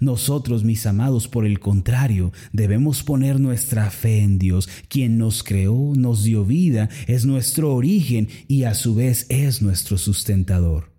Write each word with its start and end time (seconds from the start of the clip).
Nosotros, 0.00 0.64
mis 0.64 0.86
amados, 0.86 1.28
por 1.28 1.44
el 1.44 1.58
contrario, 1.58 2.32
debemos 2.52 3.02
poner 3.02 3.40
nuestra 3.40 3.90
fe 3.90 4.20
en 4.20 4.38
Dios, 4.38 4.68
quien 4.88 5.18
nos 5.18 5.42
creó, 5.42 5.92
nos 5.96 6.22
dio 6.22 6.44
vida, 6.44 6.88
es 7.06 7.26
nuestro 7.26 7.74
origen 7.74 8.28
y 8.46 8.64
a 8.64 8.74
su 8.74 8.94
vez 8.94 9.26
es 9.28 9.60
nuestro 9.62 9.98
sustentador. 9.98 10.92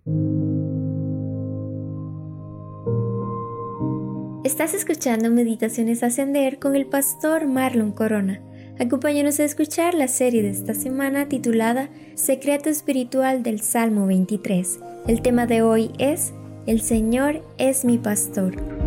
Estás 4.44 4.74
escuchando 4.74 5.30
Meditaciones 5.30 6.02
Ascender 6.02 6.58
con 6.58 6.76
el 6.76 6.86
pastor 6.86 7.46
Marlon 7.46 7.92
Corona. 7.92 8.42
Acompáñanos 8.78 9.38
a 9.40 9.44
escuchar 9.44 9.94
la 9.94 10.08
serie 10.08 10.42
de 10.42 10.50
esta 10.50 10.74
semana 10.74 11.28
titulada 11.28 11.90
Secreto 12.14 12.70
Espiritual 12.70 13.42
del 13.42 13.60
Salmo 13.60 14.06
23. 14.06 14.80
El 15.06 15.22
tema 15.22 15.46
de 15.46 15.62
hoy 15.62 15.90
es 15.98 16.32
El 16.66 16.80
Señor 16.80 17.42
es 17.58 17.84
mi 17.84 17.98
pastor. 17.98 18.79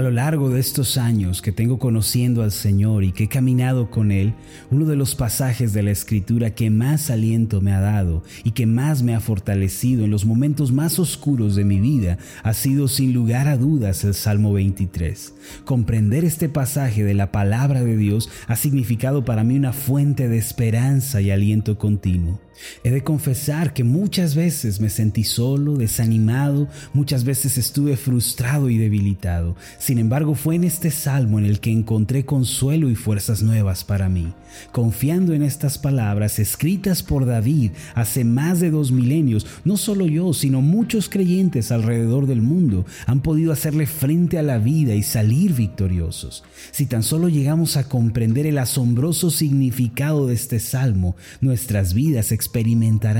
A 0.00 0.02
lo 0.02 0.10
largo 0.10 0.48
de 0.48 0.60
estos 0.60 0.96
años 0.96 1.42
que 1.42 1.52
tengo 1.52 1.78
conociendo 1.78 2.42
al 2.42 2.52
Señor 2.52 3.04
y 3.04 3.12
que 3.12 3.24
he 3.24 3.28
caminado 3.28 3.90
con 3.90 4.12
Él, 4.12 4.32
uno 4.70 4.86
de 4.86 4.96
los 4.96 5.14
pasajes 5.14 5.74
de 5.74 5.82
la 5.82 5.90
Escritura 5.90 6.54
que 6.54 6.70
más 6.70 7.10
aliento 7.10 7.60
me 7.60 7.74
ha 7.74 7.80
dado 7.80 8.22
y 8.42 8.52
que 8.52 8.64
más 8.64 9.02
me 9.02 9.14
ha 9.14 9.20
fortalecido 9.20 10.02
en 10.06 10.10
los 10.10 10.24
momentos 10.24 10.72
más 10.72 10.98
oscuros 10.98 11.54
de 11.54 11.66
mi 11.66 11.80
vida 11.80 12.16
ha 12.42 12.54
sido 12.54 12.88
sin 12.88 13.12
lugar 13.12 13.46
a 13.46 13.58
dudas 13.58 14.02
el 14.04 14.14
Salmo 14.14 14.54
23. 14.54 15.34
Comprender 15.66 16.24
este 16.24 16.48
pasaje 16.48 17.04
de 17.04 17.12
la 17.12 17.30
palabra 17.30 17.82
de 17.82 17.98
Dios 17.98 18.30
ha 18.46 18.56
significado 18.56 19.26
para 19.26 19.44
mí 19.44 19.58
una 19.58 19.74
fuente 19.74 20.28
de 20.28 20.38
esperanza 20.38 21.20
y 21.20 21.30
aliento 21.30 21.76
continuo. 21.76 22.40
He 22.84 22.90
de 22.90 23.02
confesar 23.02 23.72
que 23.72 23.84
muchas 23.84 24.34
veces 24.34 24.80
me 24.80 24.90
sentí 24.90 25.24
solo, 25.24 25.76
desanimado, 25.76 26.68
muchas 26.92 27.24
veces 27.24 27.58
estuve 27.58 27.96
frustrado 27.96 28.70
y 28.70 28.78
debilitado. 28.78 29.56
Sin 29.78 29.98
embargo, 29.98 30.34
fue 30.34 30.56
en 30.56 30.64
este 30.64 30.90
salmo 30.90 31.38
en 31.38 31.46
el 31.46 31.60
que 31.60 31.72
encontré 31.72 32.24
consuelo 32.24 32.90
y 32.90 32.94
fuerzas 32.94 33.42
nuevas 33.42 33.84
para 33.84 34.08
mí. 34.08 34.32
Confiando 34.72 35.32
en 35.32 35.42
estas 35.42 35.78
palabras 35.78 36.38
escritas 36.38 37.02
por 37.02 37.24
David 37.24 37.70
hace 37.94 38.24
más 38.24 38.60
de 38.60 38.70
dos 38.70 38.90
milenios, 38.90 39.46
no 39.64 39.76
solo 39.76 40.06
yo, 40.06 40.32
sino 40.34 40.60
muchos 40.60 41.08
creyentes 41.08 41.70
alrededor 41.70 42.26
del 42.26 42.42
mundo 42.42 42.84
han 43.06 43.20
podido 43.20 43.52
hacerle 43.52 43.86
frente 43.86 44.38
a 44.38 44.42
la 44.42 44.58
vida 44.58 44.94
y 44.94 45.02
salir 45.02 45.54
victoriosos. 45.54 46.42
Si 46.72 46.86
tan 46.86 47.02
solo 47.02 47.28
llegamos 47.28 47.76
a 47.76 47.88
comprender 47.88 48.46
el 48.46 48.58
asombroso 48.58 49.30
significado 49.30 50.26
de 50.26 50.34
este 50.34 50.58
salmo, 50.58 51.16
nuestras 51.40 51.94
vidas 51.94 52.32
experimentarán 52.32 52.49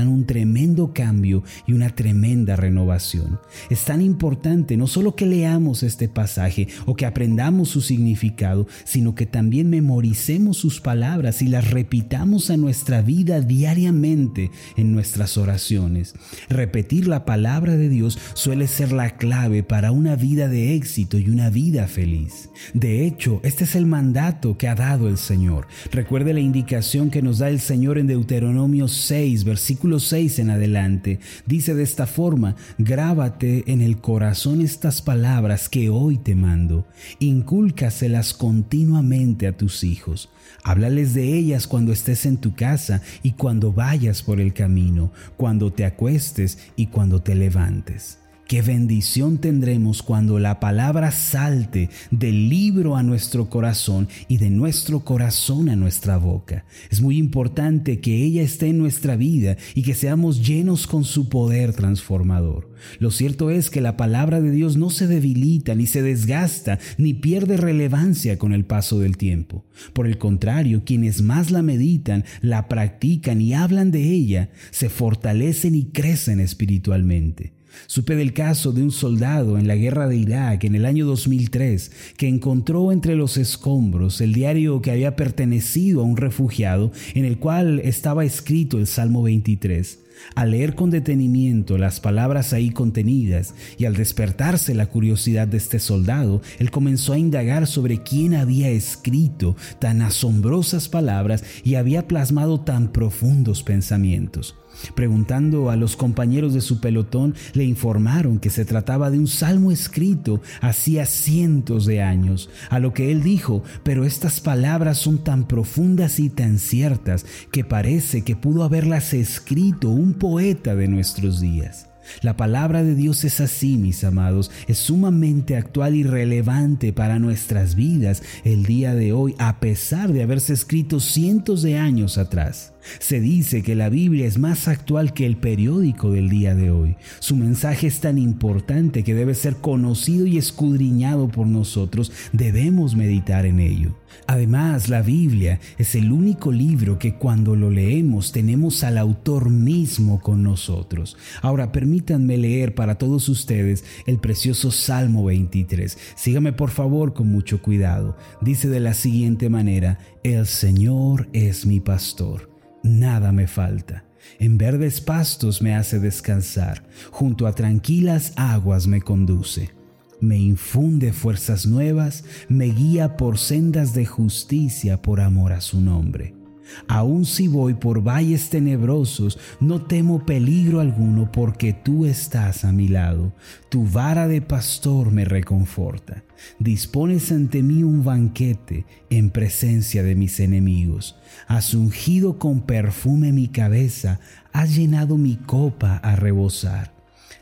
un 0.07 0.25
tremendo 0.25 0.93
cambio 0.93 1.43
y 1.67 1.73
una 1.73 1.95
tremenda 1.95 2.55
renovación. 2.55 3.39
Es 3.69 3.85
tan 3.85 4.01
importante 4.01 4.77
no 4.77 4.87
solo 4.87 5.15
que 5.15 5.25
leamos 5.25 5.83
este 5.83 6.07
pasaje 6.07 6.67
o 6.85 6.95
que 6.95 7.05
aprendamos 7.05 7.69
su 7.69 7.81
significado, 7.81 8.67
sino 8.83 9.15
que 9.15 9.25
también 9.25 9.69
memoricemos 9.69 10.57
sus 10.57 10.81
palabras 10.81 11.41
y 11.41 11.47
las 11.47 11.69
repitamos 11.69 12.49
a 12.49 12.57
nuestra 12.57 13.01
vida 13.01 13.41
diariamente 13.41 14.51
en 14.75 14.93
nuestras 14.93 15.37
oraciones. 15.37 16.13
Repetir 16.49 17.07
la 17.07 17.25
palabra 17.25 17.77
de 17.77 17.89
Dios 17.89 18.17
suele 18.33 18.67
ser 18.67 18.91
la 18.91 19.11
clave 19.17 19.63
para 19.63 19.91
una 19.91 20.15
vida 20.15 20.47
de 20.47 20.75
éxito 20.75 21.17
y 21.17 21.29
una 21.29 21.49
vida 21.49 21.87
feliz. 21.87 22.49
De 22.73 23.05
hecho, 23.05 23.39
este 23.43 23.63
es 23.63 23.75
el 23.75 23.85
mandato 23.85 24.57
que 24.57 24.67
ha 24.67 24.75
dado 24.75 25.07
el 25.07 25.17
Señor. 25.17 25.67
Recuerde 25.91 26.33
la 26.33 26.39
indicación 26.39 27.09
que 27.09 27.21
nos 27.21 27.39
da 27.39 27.49
el 27.49 27.59
Señor 27.59 27.97
en 27.97 28.07
Deuteronomio 28.07 28.87
6 28.87 29.10
versículo 29.11 29.99
6 29.99 30.39
en 30.39 30.51
adelante, 30.51 31.19
dice 31.45 31.75
de 31.75 31.83
esta 31.83 32.07
forma, 32.07 32.55
grábate 32.77 33.65
en 33.67 33.81
el 33.81 33.97
corazón 33.97 34.61
estas 34.61 35.01
palabras 35.01 35.67
que 35.67 35.89
hoy 35.89 36.17
te 36.17 36.33
mando, 36.33 36.87
incúlcaselas 37.19 38.33
continuamente 38.33 39.47
a 39.47 39.57
tus 39.57 39.83
hijos, 39.83 40.29
háblales 40.63 41.13
de 41.13 41.37
ellas 41.37 41.67
cuando 41.67 41.91
estés 41.91 42.25
en 42.25 42.37
tu 42.37 42.55
casa 42.55 43.01
y 43.21 43.33
cuando 43.33 43.73
vayas 43.73 44.23
por 44.23 44.39
el 44.39 44.53
camino, 44.53 45.11
cuando 45.35 45.73
te 45.73 45.83
acuestes 45.83 46.59
y 46.77 46.87
cuando 46.87 47.21
te 47.21 47.35
levantes. 47.35 48.20
Qué 48.51 48.61
bendición 48.61 49.37
tendremos 49.37 50.03
cuando 50.03 50.37
la 50.37 50.59
palabra 50.59 51.11
salte 51.11 51.89
del 52.11 52.49
libro 52.49 52.97
a 52.97 53.01
nuestro 53.01 53.49
corazón 53.49 54.09
y 54.27 54.39
de 54.39 54.49
nuestro 54.49 55.05
corazón 55.05 55.69
a 55.69 55.77
nuestra 55.77 56.17
boca. 56.17 56.65
Es 56.89 56.99
muy 56.99 57.17
importante 57.17 58.01
que 58.01 58.25
ella 58.25 58.41
esté 58.41 58.67
en 58.67 58.77
nuestra 58.77 59.15
vida 59.15 59.55
y 59.73 59.83
que 59.83 59.93
seamos 59.93 60.45
llenos 60.45 60.85
con 60.85 61.05
su 61.05 61.29
poder 61.29 61.71
transformador. 61.71 62.69
Lo 62.99 63.09
cierto 63.11 63.51
es 63.51 63.69
que 63.69 63.79
la 63.79 63.95
palabra 63.95 64.41
de 64.41 64.51
Dios 64.51 64.75
no 64.75 64.89
se 64.89 65.07
debilita, 65.07 65.73
ni 65.73 65.87
se 65.87 66.01
desgasta, 66.01 66.77
ni 66.97 67.13
pierde 67.13 67.55
relevancia 67.55 68.37
con 68.37 68.51
el 68.51 68.65
paso 68.65 68.99
del 68.99 69.15
tiempo. 69.15 69.63
Por 69.93 70.07
el 70.07 70.17
contrario, 70.17 70.83
quienes 70.83 71.21
más 71.21 71.51
la 71.51 71.61
meditan, 71.61 72.25
la 72.41 72.67
practican 72.67 73.39
y 73.39 73.53
hablan 73.53 73.91
de 73.91 74.11
ella, 74.11 74.49
se 74.71 74.89
fortalecen 74.89 75.73
y 75.73 75.85
crecen 75.85 76.41
espiritualmente. 76.41 77.60
Supe 77.87 78.15
del 78.15 78.33
caso 78.33 78.71
de 78.71 78.83
un 78.83 78.91
soldado 78.91 79.57
en 79.57 79.67
la 79.67 79.75
guerra 79.75 80.07
de 80.07 80.17
Irak 80.17 80.63
en 80.63 80.75
el 80.75 80.85
año 80.85 81.05
2003 81.05 81.91
que 82.17 82.27
encontró 82.27 82.91
entre 82.91 83.15
los 83.15 83.37
escombros 83.37 84.21
el 84.21 84.33
diario 84.33 84.81
que 84.81 84.91
había 84.91 85.15
pertenecido 85.15 86.01
a 86.01 86.05
un 86.05 86.17
refugiado 86.17 86.91
en 87.13 87.25
el 87.25 87.37
cual 87.37 87.79
estaba 87.79 88.25
escrito 88.25 88.77
el 88.77 88.87
Salmo 88.87 89.23
23. 89.23 89.99
Al 90.35 90.51
leer 90.51 90.75
con 90.75 90.89
detenimiento 90.89 91.77
las 91.77 91.99
palabras 91.99 92.53
ahí 92.53 92.71
contenidas 92.71 93.53
y 93.77 93.85
al 93.85 93.95
despertarse 93.95 94.73
la 94.73 94.85
curiosidad 94.85 95.47
de 95.47 95.57
este 95.57 95.79
soldado, 95.79 96.41
él 96.59 96.71
comenzó 96.71 97.13
a 97.13 97.17
indagar 97.17 97.67
sobre 97.67 98.03
quién 98.03 98.35
había 98.35 98.69
escrito 98.69 99.55
tan 99.79 100.01
asombrosas 100.01 100.89
palabras 100.89 101.43
y 101.63 101.75
había 101.75 102.07
plasmado 102.07 102.61
tan 102.61 102.91
profundos 102.91 103.63
pensamientos. 103.63 104.55
Preguntando 104.95 105.69
a 105.69 105.75
los 105.75 105.95
compañeros 105.95 106.53
de 106.53 106.61
su 106.61 106.79
pelotón, 106.79 107.35
le 107.53 107.63
informaron 107.63 108.39
que 108.39 108.49
se 108.49 108.65
trataba 108.65 109.11
de 109.11 109.19
un 109.19 109.27
salmo 109.27 109.71
escrito 109.71 110.41
hacía 110.61 111.05
cientos 111.05 111.85
de 111.85 112.01
años, 112.01 112.49
a 112.69 112.79
lo 112.79 112.93
que 112.93 113.11
él 113.11 113.23
dijo, 113.23 113.63
pero 113.83 114.05
estas 114.05 114.39
palabras 114.39 114.97
son 114.97 115.23
tan 115.23 115.47
profundas 115.47 116.19
y 116.19 116.29
tan 116.29 116.59
ciertas 116.59 117.25
que 117.51 117.63
parece 117.63 118.23
que 118.23 118.35
pudo 118.35 118.63
haberlas 118.63 119.13
escrito 119.13 119.89
un 119.89 120.13
poeta 120.13 120.75
de 120.75 120.87
nuestros 120.87 121.39
días. 121.41 121.87
La 122.21 122.35
palabra 122.35 122.83
de 122.83 122.95
Dios 122.95 123.23
es 123.23 123.39
así, 123.39 123.77
mis 123.77 124.03
amados, 124.03 124.51
es 124.67 124.77
sumamente 124.77 125.55
actual 125.55 125.95
y 125.95 126.03
relevante 126.03 126.93
para 126.93 127.19
nuestras 127.19 127.75
vidas 127.75 128.23
el 128.43 128.63
día 128.63 128.95
de 128.95 129.13
hoy, 129.13 129.35
a 129.37 129.59
pesar 129.59 130.11
de 130.11 130.23
haberse 130.23 130.53
escrito 130.53 130.99
cientos 130.99 131.61
de 131.61 131.77
años 131.77 132.17
atrás. 132.17 132.70
Se 132.99 133.19
dice 133.19 133.63
que 133.63 133.75
la 133.75 133.89
Biblia 133.89 134.25
es 134.25 134.37
más 134.37 134.67
actual 134.67 135.13
que 135.13 135.25
el 135.25 135.37
periódico 135.37 136.11
del 136.11 136.29
día 136.29 136.55
de 136.55 136.71
hoy. 136.71 136.95
Su 137.19 137.35
mensaje 137.35 137.87
es 137.87 137.99
tan 137.99 138.17
importante 138.17 139.03
que 139.03 139.15
debe 139.15 139.35
ser 139.35 139.57
conocido 139.57 140.25
y 140.25 140.37
escudriñado 140.37 141.27
por 141.27 141.47
nosotros. 141.47 142.11
Debemos 142.33 142.95
meditar 142.95 143.45
en 143.45 143.59
ello. 143.59 143.95
Además, 144.27 144.89
la 144.89 145.01
Biblia 145.01 145.59
es 145.77 145.95
el 145.95 146.11
único 146.11 146.51
libro 146.51 146.99
que 146.99 147.15
cuando 147.15 147.55
lo 147.55 147.69
leemos 147.69 148.31
tenemos 148.31 148.83
al 148.83 148.97
autor 148.97 149.49
mismo 149.49 150.21
con 150.21 150.43
nosotros. 150.43 151.17
Ahora, 151.41 151.71
permítanme 151.71 152.37
leer 152.37 152.75
para 152.75 152.95
todos 152.95 153.29
ustedes 153.29 153.83
el 154.05 154.19
precioso 154.19 154.71
Salmo 154.71 155.25
23. 155.25 155.97
Sígame 156.15 156.53
por 156.53 156.69
favor 156.69 157.13
con 157.13 157.27
mucho 157.27 157.61
cuidado. 157.61 158.17
Dice 158.41 158.69
de 158.69 158.79
la 158.79 158.93
siguiente 158.93 159.49
manera, 159.49 159.99
el 160.23 160.45
Señor 160.45 161.27
es 161.33 161.65
mi 161.65 161.79
pastor 161.79 162.50
nada 162.83 163.31
me 163.31 163.47
falta. 163.47 164.05
En 164.39 164.57
verdes 164.57 165.01
pastos 165.01 165.61
me 165.61 165.75
hace 165.75 165.99
descansar, 165.99 166.83
junto 167.11 167.47
a 167.47 167.53
tranquilas 167.53 168.33
aguas 168.35 168.87
me 168.87 169.01
conduce. 169.01 169.71
Me 170.19 170.37
infunde 170.37 171.13
fuerzas 171.13 171.65
nuevas, 171.65 172.23
me 172.47 172.65
guía 172.65 173.17
por 173.17 173.39
sendas 173.39 173.93
de 173.93 174.05
justicia 174.05 175.01
por 175.01 175.19
amor 175.19 175.51
a 175.51 175.61
su 175.61 175.81
nombre. 175.81 176.40
Aun 176.87 177.25
si 177.25 177.47
voy 177.47 177.73
por 177.73 178.03
valles 178.03 178.49
tenebrosos, 178.49 179.39
no 179.59 179.81
temo 179.81 180.25
peligro 180.25 180.79
alguno 180.79 181.31
porque 181.31 181.73
tú 181.73 182.05
estás 182.05 182.65
a 182.65 182.71
mi 182.71 182.87
lado. 182.87 183.33
Tu 183.69 183.85
vara 183.85 184.27
de 184.27 184.41
pastor 184.41 185.11
me 185.11 185.25
reconforta. 185.25 186.23
Dispones 186.59 187.31
ante 187.31 187.63
mí 187.63 187.83
un 187.83 188.03
banquete 188.03 188.85
en 189.09 189.29
presencia 189.29 190.03
de 190.03 190.15
mis 190.15 190.39
enemigos. 190.39 191.17
Has 191.47 191.73
ungido 191.73 192.37
con 192.39 192.61
perfume 192.61 193.31
mi 193.31 193.47
cabeza, 193.47 194.19
has 194.51 194.75
llenado 194.75 195.17
mi 195.17 195.35
copa 195.35 195.97
a 195.97 196.15
rebosar. 196.15 196.93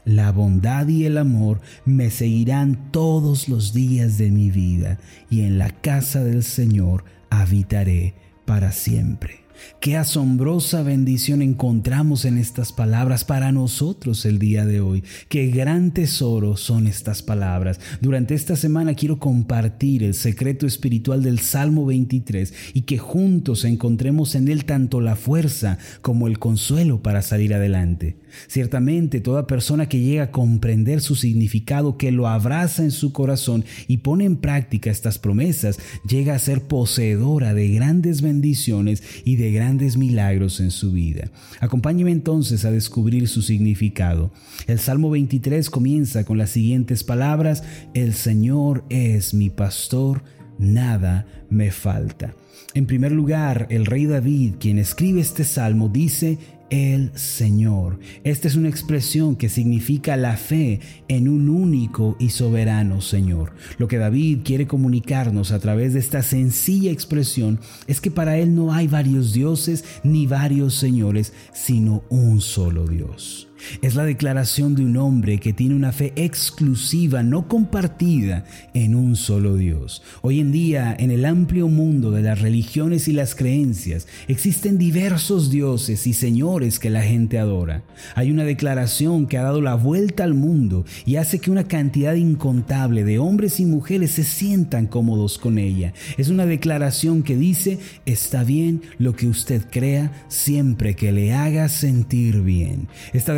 La 0.06 0.32
bondad 0.32 0.88
y 0.88 1.06
el 1.06 1.18
amor 1.18 1.62
me 1.86 2.10
seguirán 2.10 2.92
todos 2.92 3.50
los 3.50 3.74
días 3.74 4.18
de 4.18 4.32
mi 4.32 4.50
vida, 4.50 4.98
y 5.30 5.42
en 5.42 5.58
la 5.58 5.70
casa 5.70 6.24
del 6.24 6.44
Señor 6.44 7.04
habitaré 7.30 8.16
para 8.50 8.72
siempre. 8.72 9.42
Qué 9.80 9.96
asombrosa 9.96 10.84
bendición 10.84 11.42
encontramos 11.42 12.26
en 12.26 12.38
estas 12.38 12.72
palabras 12.74 13.26
para 13.26 13.52
nosotros 13.52 14.26
el 14.26 14.40
día 14.40 14.66
de 14.66 14.82
hoy. 14.82 15.04
Qué 15.30 15.48
gran 15.48 15.94
tesoro 15.94 16.58
son 16.58 16.88
estas 16.88 17.22
palabras. 17.22 17.80
Durante 18.02 18.36
esta 18.36 18.56
semana 18.56 18.94
quiero 18.94 19.20
compartir 19.20 20.04
el 20.04 20.14
secreto 20.14 20.68
espiritual 20.68 21.24
del 21.24 21.40
Salmo 21.40 21.86
23 21.86 22.54
y 22.74 22.82
que 22.82 22.98
juntos 22.98 23.66
encontremos 23.66 24.36
en 24.36 24.48
él 24.48 24.66
tanto 24.66 25.02
la 25.02 25.16
fuerza 25.16 25.78
como 26.02 26.28
el 26.28 26.40
consuelo 26.40 27.02
para 27.02 27.22
salir 27.22 27.54
adelante. 27.54 28.18
Ciertamente 28.48 29.22
toda 29.22 29.48
persona 29.48 29.90
que 29.90 30.00
llega 30.00 30.24
a 30.24 30.32
comprender 30.32 31.02
su 31.02 31.16
significado, 31.16 31.98
que 31.98 32.12
lo 32.12 32.28
abraza 32.28 32.84
en 32.84 32.92
su 32.92 33.12
corazón 33.12 33.66
y 33.88 33.98
pone 33.98 34.26
en 34.26 34.38
práctica 34.38 34.92
estas 34.92 35.20
promesas, 35.20 35.80
llega 36.08 36.36
a 36.36 36.40
ser 36.40 36.64
poseedora 36.64 37.54
de 37.54 37.70
grandes 37.70 38.22
bendiciones 38.22 39.04
y 39.26 39.36
de 39.38 39.49
grandes 39.52 39.98
milagros 39.98 40.60
en 40.60 40.72
su 40.72 40.92
vida. 40.92 41.30
Acompáñeme 41.60 42.12
entonces 42.12 42.66
a 42.66 42.72
descubrir 42.72 43.28
su 43.28 43.42
significado. 43.42 44.32
El 44.68 44.80
Salmo 44.80 45.10
23 45.10 45.70
comienza 45.70 46.24
con 46.24 46.38
las 46.38 46.50
siguientes 46.50 47.04
palabras, 47.04 47.64
El 47.94 48.14
Señor 48.14 48.84
es 48.90 49.34
mi 49.34 49.50
pastor, 49.50 50.24
nada 50.58 51.26
me 51.50 51.72
falta. 51.72 52.34
En 52.74 52.86
primer 52.86 53.12
lugar, 53.12 53.68
el 53.70 53.86
rey 53.86 54.06
David, 54.06 54.56
quien 54.60 54.78
escribe 54.78 55.22
este 55.22 55.44
salmo, 55.44 55.90
dice, 55.90 56.38
el 56.70 57.12
Señor. 57.16 58.00
Esta 58.24 58.48
es 58.48 58.56
una 58.56 58.70
expresión 58.70 59.36
que 59.36 59.50
significa 59.50 60.18
la 60.18 60.38
fe 60.38 60.80
en 61.08 61.28
un 61.28 61.50
único 61.50 62.16
y 62.20 62.30
soberano 62.30 63.02
Señor. 63.02 63.54
Lo 63.78 63.88
que 63.88 63.98
David 63.98 64.40
quiere 64.44 64.68
comunicarnos 64.68 65.52
a 65.52 65.60
través 65.60 65.94
de 65.94 66.00
esta 66.00 66.24
sencilla 66.24 66.92
expresión 66.92 67.60
es 67.88 68.02
que 68.02 68.12
para 68.12 68.38
Él 68.38 68.56
no 68.56 68.74
hay 68.74 68.88
varios 68.88 69.34
dioses 69.34 69.84
ni 70.04 70.28
varios 70.28 70.76
señores, 70.76 71.34
sino 71.54 72.04
un 72.10 72.42
solo 72.42 72.88
Dios. 72.88 73.49
Es 73.82 73.96
la 73.96 74.06
declaración 74.06 74.76
de 74.76 74.86
un 74.86 74.98
hombre 74.98 75.40
que 75.40 75.54
tiene 75.54 75.76
una 75.76 75.92
fe 75.92 76.14
exclusiva, 76.16 77.24
no 77.24 77.48
compartida, 77.48 78.46
en 78.74 78.96
un 78.96 79.16
solo 79.16 79.56
Dios. 79.56 80.02
Hoy 80.22 80.40
en 80.40 80.52
día, 80.52 80.96
en 80.98 81.12
el 81.12 81.26
amplio 81.26 81.68
mundo 81.68 82.12
de 82.12 82.22
las 82.22 82.40
religiones 82.40 83.08
y 83.08 83.14
las 83.14 83.36
creencias, 83.36 84.08
existen 84.28 84.78
diversos 84.78 85.50
dioses 85.50 86.08
y 86.08 86.14
señores 86.14 86.80
que 86.80 86.90
la 86.90 87.02
gente 87.02 87.40
adora. 87.40 87.84
Hay 88.16 88.32
una 88.32 88.44
declaración 88.44 89.28
que 89.28 89.38
ha 89.38 89.44
dado 89.44 89.62
la 89.62 89.76
vuelta 89.76 90.24
al 90.24 90.34
mundo 90.34 90.86
y 91.06 91.18
hace 91.18 91.40
que 91.40 91.52
una 91.52 91.66
cantidad 91.66 92.16
incontable 92.16 93.04
de 93.04 93.20
hombres 93.20 93.60
y 93.60 93.66
mujeres 93.66 94.12
se 94.12 94.24
sientan 94.24 94.88
cómodos 94.88 95.38
con 95.38 95.58
ella. 95.58 95.94
Es 96.18 96.30
una 96.30 96.46
declaración 96.46 97.24
que 97.24 97.36
dice, 97.36 97.80
está 98.06 98.44
bien 98.44 98.82
lo 98.98 99.16
que 99.16 99.28
usted 99.28 99.64
crea 99.70 100.12
siempre 100.28 100.96
que 100.96 101.12
le 101.12 101.34
haga 101.34 101.70
sentir 101.70 102.42
bien. 102.42 102.88
Esta 103.14 103.34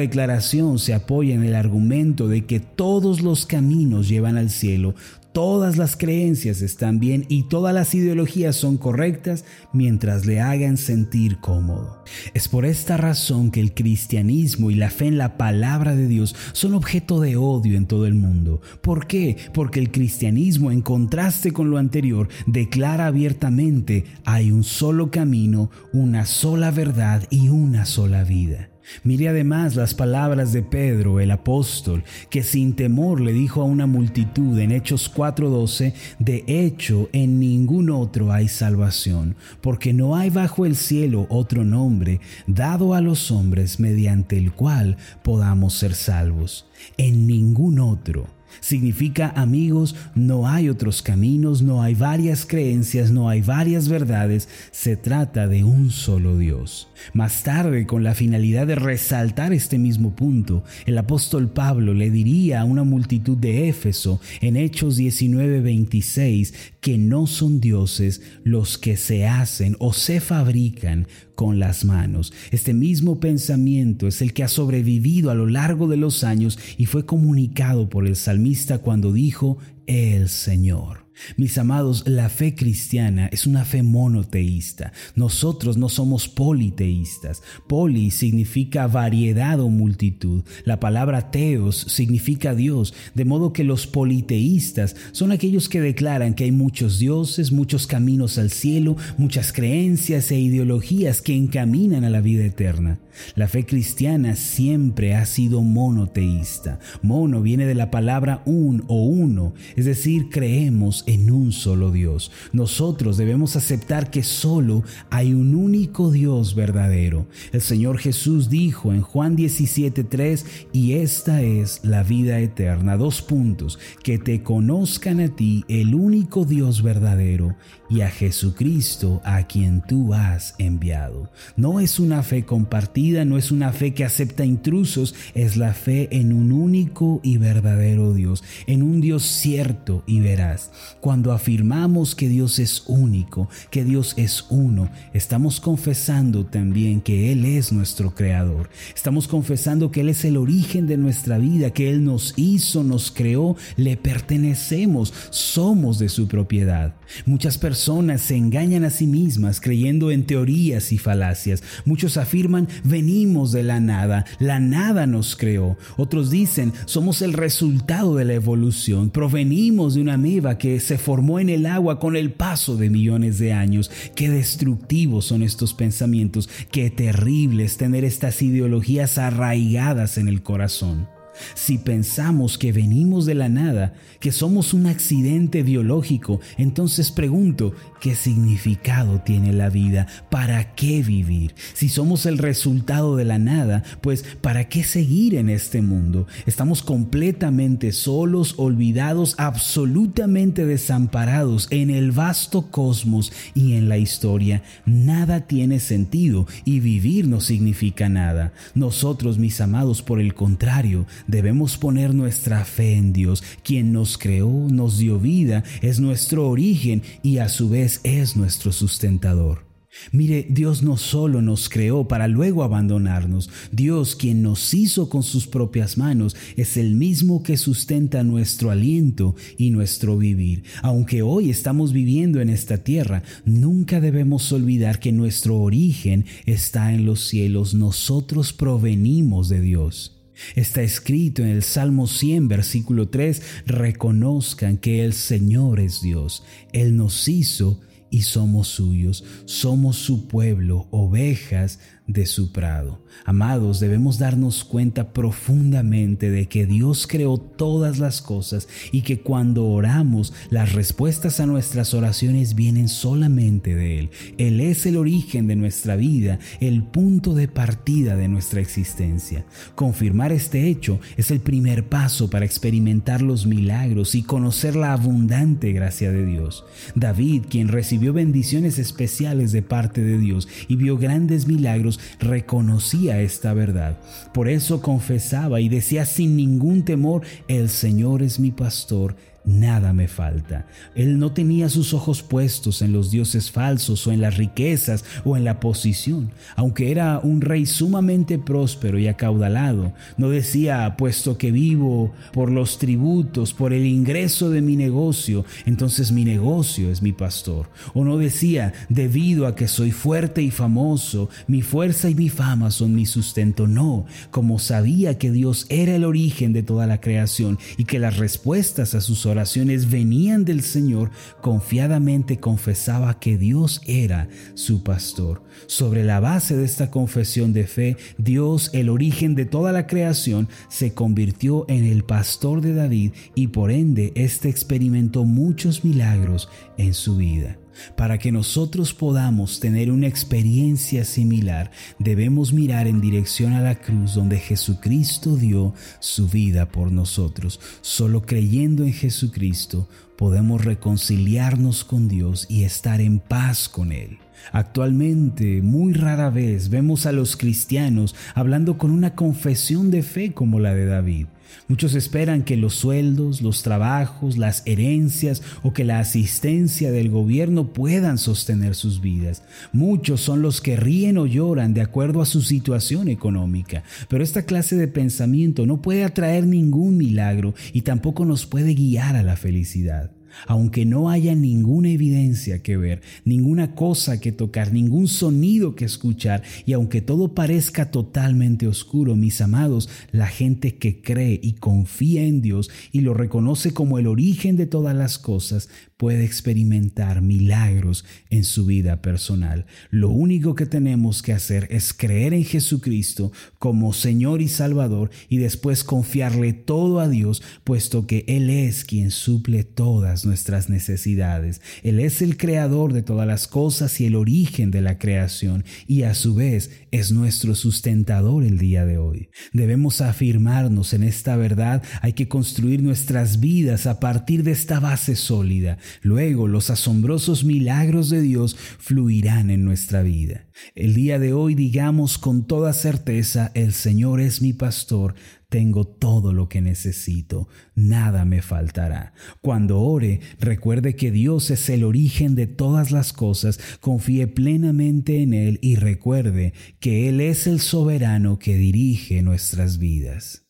se 0.77 0.93
apoya 0.93 1.33
en 1.33 1.43
el 1.43 1.55
argumento 1.55 2.27
de 2.27 2.45
que 2.45 2.59
todos 2.59 3.21
los 3.21 3.45
caminos 3.45 4.09
llevan 4.09 4.37
al 4.37 4.49
cielo, 4.49 4.93
todas 5.31 5.77
las 5.77 5.95
creencias 5.95 6.61
están 6.61 6.99
bien 6.99 7.25
y 7.29 7.43
todas 7.43 7.73
las 7.73 7.95
ideologías 7.95 8.55
son 8.57 8.77
correctas 8.77 9.45
mientras 9.71 10.25
le 10.25 10.41
hagan 10.41 10.75
sentir 10.75 11.37
cómodo. 11.39 12.03
Es 12.33 12.49
por 12.49 12.65
esta 12.65 12.97
razón 12.97 13.51
que 13.51 13.61
el 13.61 13.73
cristianismo 13.73 14.69
y 14.69 14.75
la 14.75 14.89
fe 14.89 15.07
en 15.07 15.17
la 15.17 15.37
palabra 15.37 15.95
de 15.95 16.07
Dios 16.07 16.35
son 16.51 16.73
objeto 16.73 17.21
de 17.21 17.37
odio 17.37 17.77
en 17.77 17.85
todo 17.85 18.05
el 18.05 18.13
mundo. 18.13 18.61
¿Por 18.81 19.07
qué? 19.07 19.37
Porque 19.53 19.79
el 19.79 19.91
cristianismo, 19.91 20.71
en 20.71 20.81
contraste 20.81 21.53
con 21.53 21.69
lo 21.71 21.77
anterior, 21.77 22.27
declara 22.47 23.07
abiertamente 23.07 24.03
hay 24.25 24.51
un 24.51 24.65
solo 24.65 25.09
camino, 25.09 25.71
una 25.93 26.25
sola 26.25 26.71
verdad 26.71 27.23
y 27.29 27.47
una 27.47 27.85
sola 27.85 28.25
vida. 28.25 28.70
Mire 29.03 29.29
además 29.29 29.75
las 29.75 29.93
palabras 29.93 30.53
de 30.53 30.61
Pedro, 30.63 31.19
el 31.19 31.31
apóstol, 31.31 32.03
que 32.29 32.43
sin 32.43 32.75
temor 32.75 33.21
le 33.21 33.33
dijo 33.33 33.61
a 33.61 33.65
una 33.65 33.87
multitud 33.87 34.57
en 34.59 34.71
Hechos 34.71 35.11
4:12, 35.13 35.93
de 36.19 36.43
hecho 36.47 37.09
en 37.13 37.39
ningún 37.39 37.89
otro 37.89 38.31
hay 38.31 38.47
salvación, 38.47 39.35
porque 39.61 39.93
no 39.93 40.15
hay 40.15 40.29
bajo 40.29 40.65
el 40.65 40.75
cielo 40.75 41.27
otro 41.29 41.63
nombre 41.63 42.19
dado 42.47 42.93
a 42.93 43.01
los 43.01 43.31
hombres 43.31 43.79
mediante 43.79 44.37
el 44.37 44.51
cual 44.51 44.97
podamos 45.23 45.73
ser 45.73 45.93
salvos. 45.93 46.65
En 46.97 47.27
ningún 47.27 47.79
otro. 47.79 48.40
Significa, 48.59 49.33
amigos, 49.35 49.95
no 50.15 50.47
hay 50.47 50.69
otros 50.69 51.01
caminos, 51.01 51.61
no 51.61 51.81
hay 51.81 51.95
varias 51.95 52.45
creencias, 52.45 53.11
no 53.11 53.29
hay 53.29 53.41
varias 53.41 53.87
verdades, 53.87 54.49
se 54.71 54.97
trata 54.97 55.47
de 55.47 55.63
un 55.63 55.91
solo 55.91 56.37
Dios. 56.37 56.89
Más 57.13 57.43
tarde, 57.43 57.87
con 57.87 58.03
la 58.03 58.13
finalidad 58.13 58.67
de 58.67 58.75
resaltar 58.75 59.53
este 59.53 59.77
mismo 59.77 60.15
punto, 60.15 60.63
el 60.85 60.97
apóstol 60.97 61.49
Pablo 61.49 61.93
le 61.93 62.09
diría 62.09 62.61
a 62.61 62.65
una 62.65 62.83
multitud 62.83 63.37
de 63.37 63.69
Éfeso 63.69 64.19
en 64.41 64.57
Hechos 64.57 64.97
19:26 64.97 66.53
que 66.79 66.97
no 66.97 67.27
son 67.27 67.59
dioses 67.59 68.21
los 68.43 68.77
que 68.77 68.97
se 68.97 69.27
hacen 69.27 69.75
o 69.79 69.93
se 69.93 70.19
fabrican 70.19 71.07
con 71.41 71.57
las 71.57 71.85
manos. 71.85 72.31
Este 72.51 72.71
mismo 72.71 73.19
pensamiento 73.19 74.05
es 74.07 74.21
el 74.21 74.31
que 74.31 74.43
ha 74.43 74.47
sobrevivido 74.47 75.31
a 75.31 75.33
lo 75.33 75.47
largo 75.47 75.87
de 75.87 75.97
los 75.97 76.23
años 76.23 76.59
y 76.77 76.85
fue 76.85 77.07
comunicado 77.07 77.89
por 77.89 78.05
el 78.05 78.15
salmista 78.15 78.77
cuando 78.77 79.11
dijo, 79.11 79.57
el 79.87 80.29
Señor. 80.29 81.00
Mis 81.37 81.57
amados, 81.57 82.03
la 82.07 82.29
fe 82.29 82.55
cristiana 82.55 83.27
es 83.27 83.47
una 83.47 83.65
fe 83.65 83.83
monoteísta. 83.83 84.91
Nosotros 85.15 85.77
no 85.77 85.89
somos 85.89 86.27
politeístas. 86.27 87.41
Poli 87.67 88.11
significa 88.11 88.87
variedad 88.87 89.59
o 89.59 89.69
multitud. 89.69 90.43
La 90.65 90.79
palabra 90.79 91.31
teos 91.31 91.85
significa 91.89 92.55
Dios, 92.55 92.93
de 93.13 93.25
modo 93.25 93.53
que 93.53 93.63
los 93.63 93.87
politeístas 93.87 94.95
son 95.11 95.31
aquellos 95.31 95.69
que 95.69 95.81
declaran 95.81 96.33
que 96.33 96.45
hay 96.45 96.51
muchos 96.51 96.99
dioses, 96.99 97.51
muchos 97.51 97.87
caminos 97.87 98.37
al 98.37 98.51
cielo, 98.51 98.97
muchas 99.17 99.53
creencias 99.53 100.31
e 100.31 100.39
ideologías 100.39 101.21
que 101.21 101.35
encaminan 101.35 102.03
a 102.03 102.09
la 102.09 102.21
vida 102.21 102.45
eterna. 102.45 102.99
La 103.35 103.47
fe 103.47 103.65
cristiana 103.65 104.35
siempre 104.35 105.15
ha 105.15 105.25
sido 105.25 105.61
monoteísta. 105.61 106.79
Mono 107.01 107.41
viene 107.41 107.65
de 107.65 107.75
la 107.75 107.91
palabra 107.91 108.41
un 108.45 108.83
o 108.87 109.03
uno, 109.03 109.53
es 109.75 109.85
decir, 109.85 110.29
creemos 110.29 111.03
en 111.11 111.31
un 111.31 111.51
solo 111.51 111.91
Dios. 111.91 112.31
Nosotros 112.53 113.17
debemos 113.17 113.55
aceptar 113.55 114.09
que 114.09 114.23
solo 114.23 114.83
hay 115.09 115.33
un 115.33 115.55
único 115.55 116.11
Dios 116.11 116.55
verdadero. 116.55 117.27
El 117.51 117.61
Señor 117.61 117.97
Jesús 117.97 118.49
dijo 118.49 118.93
en 118.93 119.01
Juan 119.01 119.35
17:3, 119.35 120.45
y 120.71 120.93
esta 120.93 121.41
es 121.41 121.81
la 121.83 122.03
vida 122.03 122.39
eterna. 122.39 122.97
Dos 122.97 123.21
puntos, 123.21 123.79
que 124.03 124.17
te 124.17 124.43
conozcan 124.43 125.19
a 125.19 125.35
ti, 125.35 125.65
el 125.67 125.95
único 125.95 126.45
Dios 126.45 126.81
verdadero, 126.81 127.55
y 127.91 128.01
a 128.01 128.09
Jesucristo 128.09 129.21
a 129.25 129.43
quien 129.43 129.81
tú 129.81 130.13
has 130.13 130.55
enviado. 130.57 131.29
No 131.57 131.81
es 131.81 131.99
una 131.99 132.23
fe 132.23 132.45
compartida, 132.45 133.25
no 133.25 133.37
es 133.37 133.51
una 133.51 133.73
fe 133.73 133.93
que 133.93 134.05
acepta 134.05 134.45
intrusos, 134.45 135.13
es 135.35 135.57
la 135.57 135.73
fe 135.73 136.07
en 136.11 136.31
un 136.31 136.53
único 136.53 137.19
y 137.21 137.37
verdadero 137.37 138.13
Dios, 138.13 138.45
en 138.65 138.81
un 138.81 139.01
Dios 139.01 139.23
cierto 139.23 140.03
y 140.07 140.21
veraz. 140.21 140.71
Cuando 141.01 141.33
afirmamos 141.33 142.15
que 142.15 142.29
Dios 142.29 142.59
es 142.59 142.85
único, 142.87 143.49
que 143.69 143.83
Dios 143.83 144.13
es 144.15 144.45
uno, 144.49 144.89
estamos 145.13 145.59
confesando 145.59 146.45
también 146.45 147.01
que 147.01 147.33
Él 147.33 147.43
es 147.43 147.73
nuestro 147.73 148.15
creador. 148.15 148.69
Estamos 148.95 149.27
confesando 149.27 149.91
que 149.91 149.99
Él 149.99 150.09
es 150.09 150.23
el 150.23 150.37
origen 150.37 150.87
de 150.87 150.95
nuestra 150.95 151.37
vida, 151.39 151.71
que 151.71 151.89
Él 151.89 152.05
nos 152.05 152.35
hizo, 152.37 152.83
nos 152.83 153.11
creó, 153.11 153.57
le 153.75 153.97
pertenecemos, 153.97 155.13
somos 155.29 155.99
de 155.99 156.07
su 156.07 156.29
propiedad. 156.29 156.95
Muchas 157.25 157.57
personas 157.57 157.80
personas 157.81 158.21
se 158.21 158.35
engañan 158.35 158.83
a 158.83 158.91
sí 158.91 159.07
mismas 159.07 159.59
creyendo 159.59 160.11
en 160.11 160.27
teorías 160.27 160.91
y 160.91 160.99
falacias. 160.99 161.63
Muchos 161.83 162.15
afirman, 162.15 162.67
venimos 162.83 163.51
de 163.53 163.63
la 163.63 163.79
nada, 163.79 164.23
la 164.37 164.59
nada 164.59 165.07
nos 165.07 165.35
creó. 165.35 165.79
Otros 165.97 166.29
dicen, 166.29 166.73
somos 166.85 167.23
el 167.23 167.33
resultado 167.33 168.15
de 168.15 168.25
la 168.25 168.33
evolución, 168.33 169.09
provenimos 169.09 169.95
de 169.95 170.01
una 170.01 170.13
ameba 170.13 170.59
que 170.59 170.79
se 170.79 170.99
formó 170.99 171.39
en 171.39 171.49
el 171.49 171.65
agua 171.65 171.99
con 171.99 172.15
el 172.15 172.33
paso 172.33 172.77
de 172.77 172.91
millones 172.91 173.39
de 173.39 173.51
años. 173.51 173.89
Qué 174.13 174.29
destructivos 174.29 175.25
son 175.25 175.41
estos 175.41 175.73
pensamientos, 175.73 176.49
qué 176.69 176.91
terrible 176.91 177.63
es 177.63 177.77
tener 177.77 178.05
estas 178.05 178.43
ideologías 178.43 179.17
arraigadas 179.17 180.19
en 180.19 180.27
el 180.27 180.43
corazón. 180.43 181.07
Si 181.53 181.77
pensamos 181.77 182.57
que 182.57 182.71
venimos 182.71 183.25
de 183.25 183.35
la 183.35 183.49
nada, 183.49 183.93
que 184.19 184.31
somos 184.31 184.73
un 184.73 184.85
accidente 184.85 185.63
biológico, 185.63 186.39
entonces 186.57 187.11
pregunto, 187.11 187.73
¿qué 187.99 188.15
significado 188.15 189.21
tiene 189.21 189.53
la 189.53 189.69
vida? 189.69 190.07
¿Para 190.29 190.75
qué 190.75 191.01
vivir? 191.01 191.55
Si 191.73 191.89
somos 191.89 192.25
el 192.25 192.37
resultado 192.37 193.15
de 193.15 193.25
la 193.25 193.39
nada, 193.39 193.83
pues 194.01 194.23
¿para 194.41 194.69
qué 194.69 194.83
seguir 194.83 195.35
en 195.35 195.49
este 195.49 195.81
mundo? 195.81 196.27
Estamos 196.45 196.83
completamente 196.83 197.91
solos, 197.91 198.55
olvidados, 198.57 199.35
absolutamente 199.37 200.65
desamparados 200.65 201.67
en 201.71 201.89
el 201.89 202.11
vasto 202.11 202.69
cosmos 202.69 203.31
y 203.55 203.73
en 203.73 203.89
la 203.89 203.97
historia. 203.97 204.63
Nada 204.85 205.41
tiene 205.41 205.79
sentido 205.79 206.47
y 206.65 206.79
vivir 206.79 207.27
no 207.27 207.39
significa 207.41 208.09
nada. 208.09 208.53
Nosotros, 208.75 209.37
mis 209.37 209.61
amados, 209.61 210.01
por 210.01 210.19
el 210.19 210.33
contrario, 210.33 211.05
debemos 211.27 211.77
poner 211.77 212.13
nuestra 212.13 212.65
fe 212.65 212.95
en 212.95 213.13
Dios, 213.13 213.43
quien 213.63 213.91
nos 213.91 214.17
creó, 214.17 214.67
nos 214.69 214.97
dio 214.97 215.19
vida, 215.19 215.63
es 215.81 215.99
nuestro 215.99 216.49
origen 216.49 217.03
y 217.23 217.37
a 217.37 217.49
su 217.49 217.69
vez 217.69 218.01
es 218.03 218.35
nuestro 218.35 218.71
sustentador. 218.71 219.71
Mire, 220.11 220.47
Dios 220.49 220.83
no 220.83 220.95
solo 220.95 221.41
nos 221.41 221.67
creó 221.67 222.07
para 222.07 222.27
luego 222.27 222.63
abandonarnos, 222.63 223.49
Dios 223.71 224.15
quien 224.15 224.41
nos 224.41 224.73
hizo 224.73 225.09
con 225.09 225.21
sus 225.21 225.47
propias 225.47 225.97
manos 225.97 226.35
es 226.55 226.77
el 226.77 226.95
mismo 226.95 227.43
que 227.43 227.57
sustenta 227.57 228.23
nuestro 228.23 228.71
aliento 228.71 229.35
y 229.57 229.69
nuestro 229.71 230.17
vivir. 230.17 230.63
Aunque 230.81 231.21
hoy 231.21 231.49
estamos 231.49 231.91
viviendo 231.91 232.39
en 232.39 232.49
esta 232.49 232.77
tierra, 232.77 233.23
nunca 233.45 233.99
debemos 233.99 234.51
olvidar 234.53 234.99
que 234.99 235.11
nuestro 235.11 235.57
origen 235.57 236.25
está 236.45 236.93
en 236.93 237.05
los 237.05 237.27
cielos, 237.27 237.73
nosotros 237.73 238.53
provenimos 238.53 239.49
de 239.49 239.59
Dios. 239.59 240.20
Está 240.55 240.81
escrito 240.81 241.41
en 241.41 241.49
el 241.49 241.63
Salmo 241.63 242.07
100, 242.07 242.47
versículo 242.47 243.09
3, 243.09 243.41
reconozcan 243.65 244.77
que 244.77 245.03
el 245.03 245.13
Señor 245.13 245.79
es 245.79 246.01
Dios, 246.01 246.43
Él 246.73 246.95
nos 246.95 247.27
hizo 247.27 247.79
y 248.11 248.23
somos 248.23 248.67
suyos, 248.67 249.23
somos 249.45 249.95
su 249.95 250.27
pueblo, 250.27 250.87
ovejas 250.91 251.79
de 252.07 252.25
su 252.25 252.51
prado. 252.51 253.01
Amados, 253.25 253.79
debemos 253.79 254.17
darnos 254.17 254.63
cuenta 254.63 255.13
profundamente 255.13 256.29
de 256.29 256.47
que 256.47 256.65
Dios 256.65 257.07
creó 257.07 257.37
todas 257.37 257.99
las 257.99 258.21
cosas 258.21 258.67
y 258.91 259.01
que 259.01 259.21
cuando 259.21 259.67
oramos, 259.67 260.33
las 260.49 260.73
respuestas 260.73 261.39
a 261.39 261.45
nuestras 261.45 261.93
oraciones 261.93 262.55
vienen 262.55 262.89
solamente 262.89 263.75
de 263.75 263.99
Él. 263.99 264.09
Él 264.37 264.59
es 264.59 264.85
el 264.85 264.97
origen 264.97 265.47
de 265.47 265.55
nuestra 265.55 265.95
vida, 265.95 266.39
el 266.59 266.83
punto 266.83 267.33
de 267.33 267.47
partida 267.47 268.17
de 268.17 268.27
nuestra 268.27 268.59
existencia. 268.59 269.45
Confirmar 269.75 270.33
este 270.33 270.67
hecho 270.67 270.99
es 271.15 271.31
el 271.31 271.39
primer 271.39 271.87
paso 271.87 272.29
para 272.29 272.45
experimentar 272.45 273.21
los 273.21 273.45
milagros 273.45 274.15
y 274.15 274.23
conocer 274.23 274.75
la 274.75 274.93
abundante 274.93 275.71
gracia 275.71 276.11
de 276.11 276.25
Dios. 276.25 276.65
David, 276.95 277.43
quien 277.49 277.69
recibió 277.69 278.00
bendiciones 278.09 278.79
especiales 278.79 279.51
de 279.51 279.61
parte 279.61 280.01
de 280.01 280.17
Dios 280.17 280.47
y 280.67 280.75
vio 280.75 280.97
grandes 280.97 281.47
milagros, 281.47 281.99
reconocía 282.19 283.21
esta 283.21 283.53
verdad. 283.53 283.99
Por 284.33 284.49
eso 284.49 284.81
confesaba 284.81 285.61
y 285.61 285.69
decía 285.69 286.05
sin 286.05 286.35
ningún 286.35 286.83
temor, 286.83 287.21
el 287.47 287.69
Señor 287.69 288.23
es 288.23 288.39
mi 288.39 288.51
pastor 288.51 289.15
nada 289.45 289.93
me 289.93 290.07
falta. 290.07 290.65
Él 290.95 291.19
no 291.19 291.31
tenía 291.31 291.69
sus 291.69 291.93
ojos 291.93 292.21
puestos 292.21 292.81
en 292.81 292.93
los 292.93 293.11
dioses 293.11 293.51
falsos 293.51 294.05
o 294.07 294.11
en 294.11 294.21
las 294.21 294.37
riquezas 294.37 295.03
o 295.25 295.35
en 295.37 295.43
la 295.43 295.59
posición. 295.59 296.31
Aunque 296.55 296.91
era 296.91 297.19
un 297.19 297.41
rey 297.41 297.65
sumamente 297.65 298.37
próspero 298.37 298.99
y 298.99 299.07
acaudalado, 299.07 299.93
no 300.17 300.29
decía, 300.29 300.95
puesto 300.97 301.37
que 301.37 301.51
vivo 301.51 302.13
por 302.33 302.51
los 302.51 302.77
tributos, 302.77 303.53
por 303.53 303.73
el 303.73 303.85
ingreso 303.85 304.49
de 304.49 304.61
mi 304.61 304.75
negocio, 304.75 305.45
entonces 305.65 306.11
mi 306.11 306.25
negocio 306.25 306.91
es 306.91 307.01
mi 307.01 307.11
pastor. 307.11 307.69
O 307.93 308.03
no 308.03 308.17
decía, 308.17 308.73
debido 308.89 309.47
a 309.47 309.55
que 309.55 309.67
soy 309.67 309.91
fuerte 309.91 310.41
y 310.41 310.51
famoso, 310.51 311.29
mi 311.47 311.61
fuerza 311.61 312.09
y 312.09 312.15
mi 312.15 312.29
fama 312.29 312.71
son 312.71 312.95
mi 312.95 313.05
sustento. 313.05 313.67
No, 313.67 314.05
como 314.29 314.59
sabía 314.59 315.17
que 315.17 315.31
Dios 315.31 315.65
era 315.69 315.95
el 315.95 316.03
origen 316.03 316.53
de 316.53 316.63
toda 316.63 316.87
la 316.87 317.01
creación 317.01 317.57
y 317.77 317.85
que 317.85 317.99
las 317.99 318.17
respuestas 318.17 318.95
a 318.95 319.01
sus 319.01 319.25
oraciones 319.31 319.89
venían 319.89 320.45
del 320.45 320.61
Señor, 320.61 321.09
confiadamente 321.41 322.39
confesaba 322.39 323.19
que 323.19 323.37
Dios 323.37 323.81
era 323.85 324.29
su 324.53 324.83
pastor. 324.83 325.43
Sobre 325.67 326.03
la 326.03 326.19
base 326.19 326.55
de 326.55 326.65
esta 326.65 326.91
confesión 326.91 327.53
de 327.53 327.65
fe, 327.65 327.97
Dios, 328.17 328.69
el 328.73 328.89
origen 328.89 329.35
de 329.35 329.45
toda 329.45 329.71
la 329.71 329.87
creación, 329.87 330.49
se 330.69 330.93
convirtió 330.93 331.65
en 331.67 331.85
el 331.85 332.03
pastor 332.03 332.61
de 332.61 332.73
David 332.73 333.13
y 333.35 333.47
por 333.47 333.71
ende 333.71 334.11
éste 334.15 334.49
experimentó 334.49 335.23
muchos 335.23 335.83
milagros 335.83 336.49
en 336.77 336.93
su 336.93 337.17
vida. 337.17 337.60
Para 337.95 338.17
que 338.17 338.31
nosotros 338.31 338.93
podamos 338.93 339.59
tener 339.59 339.91
una 339.91 340.07
experiencia 340.07 341.05
similar, 341.05 341.71
debemos 341.99 342.53
mirar 342.53 342.87
en 342.87 343.01
dirección 343.01 343.53
a 343.53 343.61
la 343.61 343.75
cruz 343.75 344.15
donde 344.15 344.39
Jesucristo 344.39 345.35
dio 345.35 345.73
su 345.99 346.27
vida 346.27 346.69
por 346.69 346.91
nosotros. 346.91 347.59
Solo 347.81 348.23
creyendo 348.23 348.83
en 348.83 348.93
Jesucristo 348.93 349.87
podemos 350.17 350.63
reconciliarnos 350.63 351.83
con 351.83 352.07
Dios 352.07 352.45
y 352.49 352.63
estar 352.63 353.01
en 353.01 353.19
paz 353.19 353.67
con 353.67 353.91
Él. 353.91 354.19
Actualmente, 354.51 355.61
muy 355.61 355.93
rara 355.93 356.29
vez 356.29 356.69
vemos 356.69 357.05
a 357.05 357.11
los 357.11 357.37
cristianos 357.37 358.15
hablando 358.33 358.77
con 358.77 358.91
una 358.91 359.15
confesión 359.15 359.91
de 359.91 360.03
fe 360.03 360.33
como 360.33 360.59
la 360.59 360.73
de 360.73 360.85
David. 360.85 361.27
Muchos 361.67 361.95
esperan 361.95 362.43
que 362.43 362.57
los 362.57 362.75
sueldos, 362.75 363.41
los 363.41 363.63
trabajos, 363.63 364.37
las 364.37 364.63
herencias 364.65 365.41
o 365.63 365.73
que 365.73 365.83
la 365.83 365.99
asistencia 365.99 366.91
del 366.91 367.09
gobierno 367.09 367.73
puedan 367.73 368.17
sostener 368.17 368.75
sus 368.75 369.01
vidas. 369.01 369.43
Muchos 369.71 370.21
son 370.21 370.41
los 370.41 370.61
que 370.61 370.75
ríen 370.75 371.17
o 371.17 371.25
lloran 371.25 371.73
de 371.73 371.81
acuerdo 371.81 372.21
a 372.21 372.25
su 372.25 372.41
situación 372.41 373.07
económica, 373.07 373.83
pero 374.09 374.23
esta 374.23 374.43
clase 374.43 374.75
de 374.75 374.87
pensamiento 374.87 375.65
no 375.65 375.81
puede 375.81 376.03
atraer 376.03 376.45
ningún 376.45 376.97
milagro 376.97 377.53
y 377.73 377.81
tampoco 377.81 378.25
nos 378.25 378.45
puede 378.45 378.73
guiar 378.73 379.15
a 379.15 379.23
la 379.23 379.35
felicidad. 379.35 380.11
Aunque 380.47 380.85
no 380.85 381.09
haya 381.09 381.35
ninguna 381.35 381.89
evidencia 381.89 382.61
que 382.61 382.77
ver, 382.77 383.01
ninguna 383.25 383.75
cosa 383.75 384.19
que 384.19 384.31
tocar, 384.31 384.73
ningún 384.73 385.07
sonido 385.07 385.75
que 385.75 385.85
escuchar, 385.85 386.43
y 386.65 386.73
aunque 386.73 387.01
todo 387.01 387.33
parezca 387.33 387.91
totalmente 387.91 388.67
oscuro, 388.67 389.15
mis 389.15 389.41
amados, 389.41 389.89
la 390.11 390.27
gente 390.27 390.75
que 390.75 391.01
cree 391.01 391.39
y 391.41 391.53
confía 391.53 392.23
en 392.23 392.41
Dios 392.41 392.69
y 392.91 393.01
lo 393.01 393.13
reconoce 393.13 393.73
como 393.73 393.99
el 393.99 394.07
origen 394.07 394.57
de 394.57 394.67
todas 394.67 394.95
las 394.95 395.17
cosas, 395.17 395.69
puede 395.97 396.25
experimentar 396.25 397.21
milagros 397.21 398.05
en 398.31 398.43
su 398.43 398.65
vida 398.65 399.03
personal. 399.03 399.67
Lo 399.91 400.09
único 400.09 400.55
que 400.55 400.65
tenemos 400.65 401.21
que 401.21 401.31
hacer 401.31 401.67
es 401.69 401.93
creer 401.93 402.33
en 402.33 402.43
Jesucristo 402.43 403.31
como 403.59 403.93
Señor 403.93 404.41
y 404.41 404.47
Salvador 404.47 405.11
y 405.29 405.37
después 405.37 405.83
confiarle 405.83 406.53
todo 406.53 406.99
a 406.99 407.07
Dios, 407.07 407.43
puesto 407.63 408.07
que 408.07 408.25
Él 408.27 408.49
es 408.49 408.83
quien 408.83 409.11
suple 409.11 409.63
todas 409.63 410.20
nuestras 410.25 410.69
necesidades. 410.69 411.61
Él 411.83 411.99
es 411.99 412.21
el 412.21 412.37
creador 412.37 412.93
de 412.93 413.03
todas 413.03 413.27
las 413.27 413.47
cosas 413.47 413.99
y 414.01 414.05
el 414.05 414.15
origen 414.15 414.71
de 414.71 414.81
la 414.81 414.97
creación 414.97 415.63
y 415.87 416.03
a 416.03 416.13
su 416.13 416.35
vez 416.35 416.71
es 416.91 417.11
nuestro 417.11 417.55
sustentador 417.55 418.43
el 418.43 418.57
día 418.57 418.85
de 418.85 418.97
hoy. 418.97 419.29
Debemos 419.53 420.01
afirmarnos 420.01 420.93
en 420.93 421.03
esta 421.03 421.35
verdad, 421.35 421.83
hay 422.01 422.13
que 422.13 422.27
construir 422.27 422.81
nuestras 422.81 423.39
vidas 423.39 423.87
a 423.87 423.99
partir 423.99 424.43
de 424.43 424.51
esta 424.51 424.79
base 424.79 425.15
sólida. 425.15 425.77
Luego 426.01 426.47
los 426.47 426.69
asombrosos 426.69 427.43
milagros 427.43 428.09
de 428.09 428.21
Dios 428.21 428.55
fluirán 428.79 429.49
en 429.49 429.65
nuestra 429.65 430.01
vida. 430.01 430.47
El 430.75 430.93
día 430.93 431.19
de 431.19 431.33
hoy 431.33 431.55
digamos 431.55 432.17
con 432.17 432.45
toda 432.45 432.73
certeza, 432.73 433.51
el 433.53 433.73
Señor 433.73 434.19
es 434.19 434.41
mi 434.41 434.53
pastor, 434.53 435.15
tengo 435.51 435.85
todo 435.85 436.31
lo 436.31 436.47
que 436.47 436.61
necesito, 436.61 437.49
nada 437.75 438.23
me 438.23 438.41
faltará. 438.41 439.13
Cuando 439.41 439.81
ore, 439.81 440.21
recuerde 440.39 440.95
que 440.95 441.11
Dios 441.11 441.51
es 441.51 441.67
el 441.69 441.83
origen 441.83 442.35
de 442.35 442.47
todas 442.47 442.91
las 442.91 443.11
cosas, 443.11 443.59
confíe 443.81 444.27
plenamente 444.27 445.21
en 445.21 445.33
Él 445.33 445.59
y 445.61 445.75
recuerde 445.75 446.53
que 446.79 447.09
Él 447.09 447.19
es 447.19 447.47
el 447.47 447.59
soberano 447.59 448.39
que 448.39 448.55
dirige 448.55 449.21
nuestras 449.23 449.77
vidas. 449.77 450.47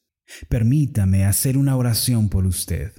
Permítame 0.49 1.25
hacer 1.25 1.57
una 1.57 1.75
oración 1.75 2.29
por 2.29 2.45
usted. 2.45 2.91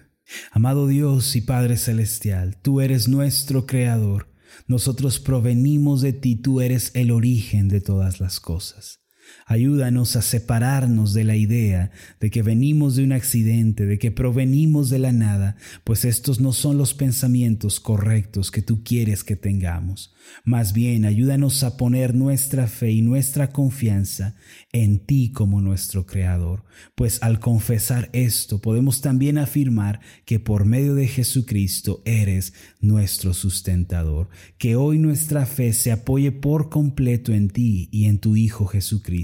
Amado 0.50 0.88
Dios 0.88 1.36
y 1.36 1.40
Padre 1.40 1.76
Celestial, 1.76 2.56
tú 2.60 2.80
eres 2.80 3.06
nuestro 3.06 3.64
Creador. 3.64 4.26
Nosotros 4.66 5.20
provenimos 5.20 6.00
de 6.00 6.12
ti, 6.12 6.34
tú 6.34 6.60
eres 6.60 6.90
el 6.94 7.12
origen 7.12 7.68
de 7.68 7.80
todas 7.80 8.18
las 8.18 8.40
cosas. 8.40 9.01
Ayúdanos 9.46 10.16
a 10.16 10.22
separarnos 10.22 11.12
de 11.12 11.24
la 11.24 11.36
idea 11.36 11.90
de 12.20 12.30
que 12.30 12.42
venimos 12.42 12.96
de 12.96 13.04
un 13.04 13.12
accidente, 13.12 13.86
de 13.86 13.98
que 13.98 14.10
provenimos 14.10 14.88
de 14.88 14.98
la 14.98 15.12
nada, 15.12 15.56
pues 15.84 16.04
estos 16.04 16.40
no 16.40 16.52
son 16.52 16.78
los 16.78 16.94
pensamientos 16.94 17.80
correctos 17.80 18.50
que 18.50 18.62
tú 18.62 18.82
quieres 18.82 19.24
que 19.24 19.36
tengamos. 19.36 20.14
Más 20.44 20.72
bien, 20.72 21.04
ayúdanos 21.04 21.62
a 21.64 21.76
poner 21.76 22.14
nuestra 22.14 22.66
fe 22.66 22.92
y 22.92 23.02
nuestra 23.02 23.52
confianza 23.52 24.36
en 24.72 25.00
ti 25.00 25.32
como 25.32 25.60
nuestro 25.60 26.06
Creador, 26.06 26.64
pues 26.94 27.22
al 27.22 27.40
confesar 27.40 28.08
esto 28.12 28.60
podemos 28.60 29.00
también 29.00 29.38
afirmar 29.38 30.00
que 30.24 30.40
por 30.40 30.64
medio 30.64 30.94
de 30.94 31.08
Jesucristo 31.08 32.02
eres 32.04 32.54
nuestro 32.80 33.34
sustentador, 33.34 34.28
que 34.58 34.76
hoy 34.76 34.98
nuestra 34.98 35.46
fe 35.46 35.72
se 35.72 35.92
apoye 35.92 36.32
por 36.32 36.70
completo 36.70 37.32
en 37.32 37.50
ti 37.50 37.88
y 37.90 38.06
en 38.06 38.18
tu 38.18 38.36
Hijo 38.36 38.66
Jesucristo 38.66 39.21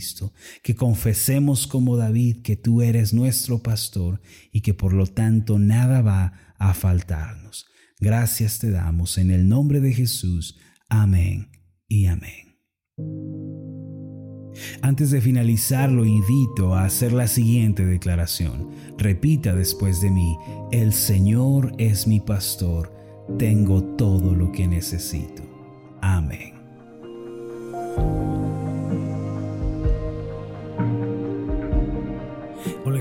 que 0.62 0.74
confesemos 0.74 1.66
como 1.66 1.96
David 1.96 2.42
que 2.42 2.56
tú 2.56 2.82
eres 2.82 3.12
nuestro 3.12 3.62
pastor 3.62 4.20
y 4.52 4.60
que 4.60 4.74
por 4.74 4.92
lo 4.92 5.06
tanto 5.06 5.58
nada 5.58 6.02
va 6.02 6.54
a 6.58 6.74
faltarnos. 6.74 7.66
Gracias 8.00 8.58
te 8.58 8.70
damos 8.70 9.18
en 9.18 9.30
el 9.30 9.48
nombre 9.48 9.80
de 9.80 9.92
Jesús. 9.92 10.58
Amén 10.88 11.48
y 11.88 12.06
amén. 12.06 12.58
Antes 14.82 15.10
de 15.10 15.20
finalizar, 15.20 15.90
lo 15.90 16.04
invito 16.04 16.74
a 16.74 16.84
hacer 16.84 17.12
la 17.12 17.28
siguiente 17.28 17.84
declaración. 17.84 18.70
Repita 18.96 19.54
después 19.54 20.00
de 20.00 20.10
mí, 20.10 20.36
el 20.72 20.92
Señor 20.92 21.72
es 21.78 22.06
mi 22.06 22.20
pastor, 22.20 22.92
tengo 23.38 23.82
todo 23.96 24.34
lo 24.34 24.50
que 24.50 24.66
necesito. 24.66 25.42
Amén. 26.00 26.57